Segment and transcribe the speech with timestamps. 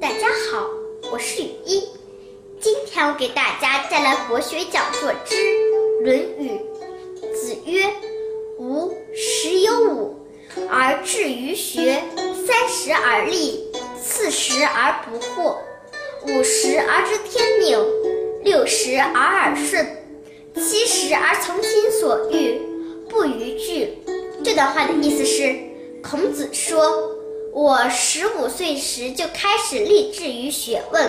[0.00, 0.68] 大家好，
[1.10, 1.82] 我是雨衣。
[2.60, 5.34] 今天我给大家带来国学讲座之
[6.02, 6.50] 《论语》。
[7.34, 7.84] 子曰
[8.58, 10.16] ：“吾十有五
[10.68, 12.02] 而志于学，
[12.46, 15.56] 三十而立，四十而不惑，
[16.26, 17.78] 五十而知天命，
[18.42, 19.86] 六十而耳顺，
[20.56, 22.60] 七十而从心所欲，
[23.08, 23.96] 不逾矩。”
[24.44, 25.56] 这段话的意思是，
[26.02, 27.16] 孔子说。
[27.56, 31.02] 我十五岁时就开始立志于学问，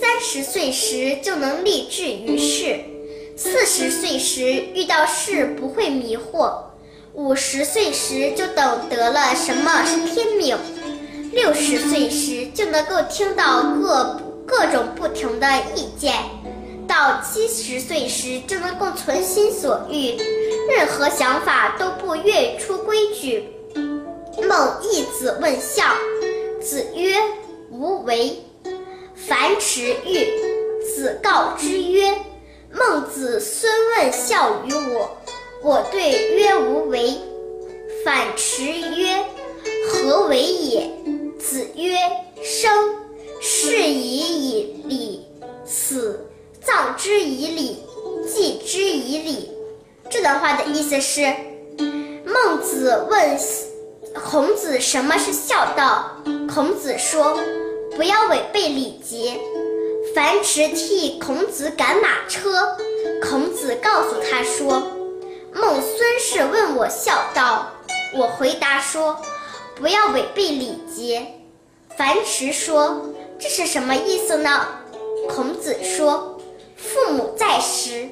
[0.00, 2.80] 三十岁时就能立志于事，
[3.36, 4.42] 四十岁时
[4.74, 6.62] 遇到事不会迷惑，
[7.12, 10.56] 五十岁时就懂得了什么是天命，
[11.30, 15.46] 六十岁时就能够听到各各种不同的
[15.76, 16.14] 意见，
[16.88, 20.16] 到七十岁时就能够存心所欲，
[20.70, 23.44] 任何想法都不越出规矩。
[24.50, 25.84] 孟义子问孝，
[26.60, 27.14] 子曰
[27.70, 28.36] ：“无为。”
[29.14, 30.26] 樊迟愈，
[30.82, 32.12] 子告之曰
[32.74, 35.16] ：“孟子孙问孝于我，
[35.62, 37.16] 我对曰无为。”
[38.04, 39.24] 樊迟曰
[39.88, 40.90] ：“何为也？”
[41.38, 41.96] 子曰
[42.42, 42.96] ：“生，
[43.40, 45.20] 是以以礼；
[45.64, 46.28] 死，
[46.60, 47.76] 葬之以礼；
[48.28, 49.52] 祭之以礼。”
[50.10, 51.32] 这段话的意思是，
[52.24, 53.38] 孟子问。
[54.14, 56.16] 孔子什么是孝道？
[56.52, 57.38] 孔子说
[57.96, 59.40] ：“不要违背礼节。”
[60.14, 62.76] 樊迟替孔子赶马车，
[63.22, 64.82] 孔子告诉他说
[65.54, 67.70] ：“孟孙氏问我孝道，
[68.16, 69.16] 我回答说：
[69.76, 71.24] 不要违背礼节。”
[71.96, 74.66] 樊迟说：“这是什么意思呢？”
[75.30, 76.40] 孔子说
[76.76, 78.08] ：“父母在时，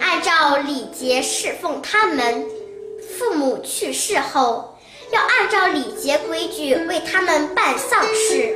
[0.00, 2.42] 按照礼节侍奉他们；
[3.16, 4.72] 父母去世后。”
[5.12, 8.54] 要按照礼节规矩为他们办丧事，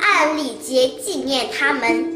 [0.00, 2.13] 按礼节纪念他们。